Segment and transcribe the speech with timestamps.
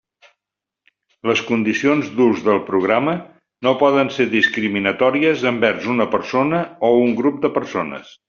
[1.31, 3.13] Les condicions d'ús del programa
[3.67, 8.15] no poden ser discriminatòries envers una persona o un grup de persones.